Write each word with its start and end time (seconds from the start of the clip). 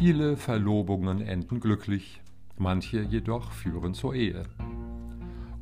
Viele 0.00 0.38
Verlobungen 0.38 1.20
enden 1.20 1.60
glücklich, 1.60 2.22
manche 2.56 3.02
jedoch 3.02 3.52
führen 3.52 3.92
zur 3.92 4.14
Ehe. 4.14 4.44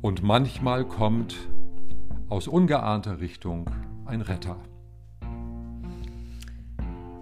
Und 0.01 0.23
manchmal 0.23 0.87
kommt 0.87 1.35
aus 2.29 2.47
ungeahnter 2.47 3.19
Richtung 3.19 3.69
ein 4.05 4.21
Retter. 4.21 4.55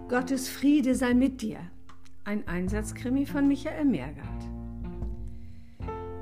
Gottes 0.08 0.48
Friede 0.48 0.94
sei 0.94 1.16
mit 1.16 1.42
dir. 1.42 1.58
Ein 2.24 2.48
Einsatzkrimi 2.48 3.26
von 3.26 3.48
Michael 3.48 3.86
Mergard. 3.86 4.44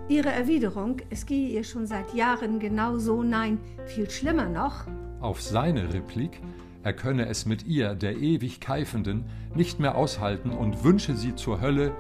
Ihre 0.08 0.32
Erwiderung, 0.32 1.02
es 1.10 1.26
gehe 1.26 1.50
ihr 1.50 1.66
schon 1.66 1.88
seit 1.88 2.14
Jahren 2.14 2.58
genau 2.58 3.00
so, 3.00 3.22
nein, 3.22 3.60
viel 3.86 4.10
schlimmer 4.10 4.48
noch. 4.48 4.86
Auf 5.20 5.42
seine 5.42 5.94
Replik, 5.94 6.40
er 6.86 6.94
könne 6.94 7.28
es 7.28 7.48
mit 7.48 7.66
ihr, 7.66 7.96
der 7.96 8.16
ewig 8.16 8.62
Keifenden, 8.62 9.26
nicht 9.56 9.80
mehr 9.80 9.96
aushalten 9.96 10.52
und 10.52 10.84
wünsche 10.84 11.16
sie 11.16 11.34
zur 11.34 11.60
Hölle, 11.60 11.92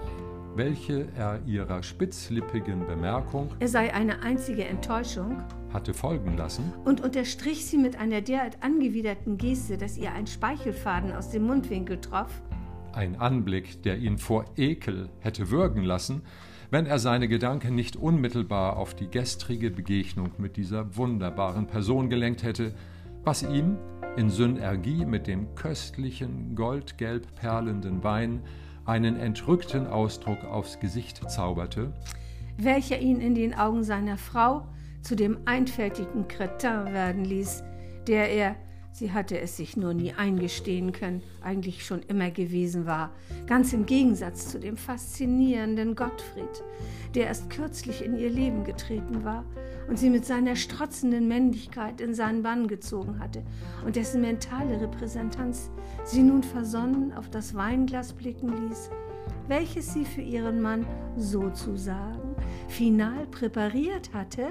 welche 0.55 1.07
er 1.17 1.41
ihrer 1.47 1.81
spitzlippigen 1.81 2.85
Bemerkung, 2.85 3.49
er 3.59 3.67
sei 3.67 3.91
eine 3.91 4.21
einzige 4.21 4.63
Enttäuschung, 4.63 5.41
hatte 5.73 5.95
folgen 5.95 6.37
lassen. 6.37 6.71
Und 6.85 7.01
unterstrich 7.01 7.65
sie 7.65 7.79
mit 7.79 7.97
einer 7.97 8.21
derart 8.21 8.61
angewiderten 8.61 9.39
Geste, 9.39 9.79
dass 9.79 9.97
ihr 9.97 10.13
ein 10.13 10.27
Speichelfaden 10.27 11.13
aus 11.13 11.31
dem 11.31 11.47
Mundwinkel 11.47 11.99
troff. 11.99 12.43
Ein 12.93 13.19
Anblick, 13.19 13.81
der 13.81 13.97
ihn 13.97 14.19
vor 14.19 14.45
Ekel 14.55 15.09
hätte 15.19 15.49
würgen 15.49 15.83
lassen, 15.83 16.21
wenn 16.69 16.85
er 16.85 16.99
seine 16.99 17.27
Gedanken 17.27 17.73
nicht 17.73 17.95
unmittelbar 17.95 18.77
auf 18.77 18.93
die 18.93 19.09
gestrige 19.09 19.71
Begegnung 19.71 20.29
mit 20.37 20.57
dieser 20.57 20.95
wunderbaren 20.95 21.65
Person 21.65 22.07
gelenkt 22.07 22.43
hätte, 22.43 22.75
was 23.25 23.41
ihm 23.41 23.77
in 24.17 24.29
Synergie 24.29 25.03
mit 25.03 25.25
dem 25.25 25.55
köstlichen, 25.55 26.55
goldgelb 26.55 27.33
perlenden 27.35 28.03
Wein 28.03 28.41
einen 28.85 29.19
entrückten 29.19 29.87
Ausdruck 29.87 30.43
aufs 30.45 30.79
Gesicht 30.79 31.27
zauberte, 31.29 31.91
welcher 32.57 32.99
ihn 32.99 33.19
in 33.19 33.33
den 33.33 33.55
Augen 33.55 33.83
seiner 33.83 34.17
Frau 34.17 34.67
zu 35.01 35.15
dem 35.15 35.39
einfältigen 35.45 36.27
Kretin 36.27 36.93
werden 36.93 37.25
ließ, 37.25 37.63
der 38.07 38.31
er, 38.31 38.55
Sie 38.97 39.11
hatte 39.11 39.37
es 39.37 39.57
sich 39.57 39.75
nur 39.75 39.93
nie 39.93 40.13
eingestehen 40.13 40.93
können, 40.93 41.21
eigentlich 41.41 41.85
schon 41.85 42.01
immer 42.03 42.31
gewesen 42.31 42.85
war, 42.85 43.11
ganz 43.45 43.73
im 43.73 43.85
Gegensatz 43.85 44.47
zu 44.47 44.57
dem 44.57 44.77
faszinierenden 44.77 45.97
Gottfried, 45.97 46.63
der 47.13 47.27
erst 47.27 47.49
kürzlich 47.49 48.01
in 48.05 48.17
ihr 48.17 48.29
Leben 48.29 48.63
getreten 48.63 49.25
war 49.25 49.43
und 49.89 49.99
sie 49.99 50.09
mit 50.09 50.25
seiner 50.25 50.55
strotzenden 50.55 51.27
Männlichkeit 51.27 51.99
in 51.99 52.13
seinen 52.13 52.41
Bann 52.41 52.69
gezogen 52.69 53.19
hatte 53.19 53.43
und 53.85 53.97
dessen 53.97 54.21
mentale 54.21 54.79
Repräsentanz 54.79 55.71
sie 56.05 56.23
nun 56.23 56.41
versonnen 56.41 57.11
auf 57.11 57.29
das 57.29 57.53
Weinglas 57.53 58.13
blicken 58.13 58.69
ließ, 58.69 58.91
welches 59.49 59.91
sie 59.91 60.05
für 60.05 60.21
ihren 60.21 60.61
Mann 60.61 60.85
sozusagen 61.17 62.33
final 62.69 63.27
präpariert 63.27 64.13
hatte, 64.13 64.47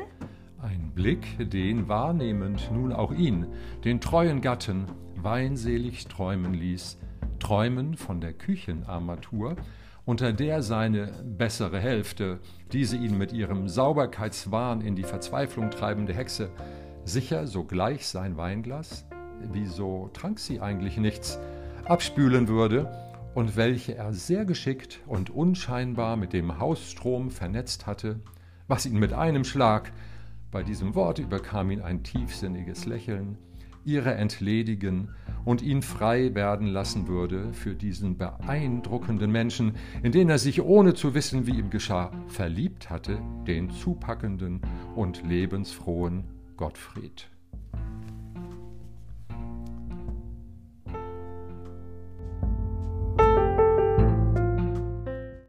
ein 0.64 0.92
Blick, 0.94 1.50
den 1.50 1.88
wahrnehmend 1.88 2.70
nun 2.72 2.92
auch 2.92 3.12
ihn, 3.12 3.46
den 3.84 4.00
treuen 4.00 4.40
Gatten, 4.40 4.86
weinselig 5.14 6.06
träumen 6.06 6.54
ließ, 6.54 6.98
träumen 7.38 7.96
von 7.96 8.22
der 8.22 8.32
Küchenarmatur, 8.32 9.56
unter 10.06 10.32
der 10.32 10.62
seine 10.62 11.12
bessere 11.22 11.78
Hälfte, 11.78 12.40
diese 12.72 12.96
ihn 12.96 13.18
mit 13.18 13.32
ihrem 13.32 13.68
Sauberkeitswahn 13.68 14.80
in 14.80 14.96
die 14.96 15.04
Verzweiflung 15.04 15.70
treibende 15.70 16.14
Hexe, 16.14 16.48
sicher 17.04 17.46
sogleich 17.46 18.06
sein 18.06 18.38
Weinglas, 18.38 19.06
wieso 19.52 20.08
trank 20.14 20.38
sie 20.38 20.60
eigentlich 20.60 20.96
nichts, 20.96 21.38
abspülen 21.84 22.48
würde 22.48 22.90
und 23.34 23.56
welche 23.56 23.96
er 23.96 24.14
sehr 24.14 24.46
geschickt 24.46 25.00
und 25.06 25.28
unscheinbar 25.28 26.16
mit 26.16 26.32
dem 26.32 26.58
Hausstrom 26.58 27.30
vernetzt 27.30 27.86
hatte, 27.86 28.20
was 28.66 28.86
ihn 28.86 28.98
mit 28.98 29.12
einem 29.12 29.44
Schlag 29.44 29.92
bei 30.54 30.62
diesem 30.62 30.94
Wort 30.94 31.18
überkam 31.18 31.72
ihn 31.72 31.80
ein 31.80 32.04
tiefsinniges 32.04 32.86
Lächeln, 32.86 33.38
ihre 33.84 34.14
entledigen 34.14 35.08
und 35.44 35.62
ihn 35.62 35.82
frei 35.82 36.32
werden 36.36 36.68
lassen 36.68 37.08
würde 37.08 37.52
für 37.52 37.74
diesen 37.74 38.16
beeindruckenden 38.16 39.32
Menschen, 39.32 39.74
in 40.04 40.12
den 40.12 40.30
er 40.30 40.38
sich, 40.38 40.62
ohne 40.62 40.94
zu 40.94 41.12
wissen, 41.12 41.48
wie 41.48 41.58
ihm 41.58 41.70
geschah, 41.70 42.12
verliebt 42.28 42.88
hatte, 42.88 43.18
den 43.48 43.68
zupackenden 43.70 44.60
und 44.94 45.26
lebensfrohen 45.26 46.22
Gottfried. 46.56 47.33